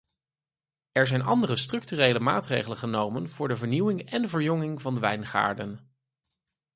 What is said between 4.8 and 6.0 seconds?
van de wijngaarden.